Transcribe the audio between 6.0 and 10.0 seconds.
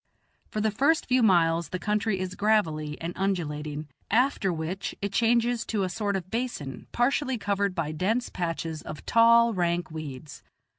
of basin, partially covered by dense patches of tall, rank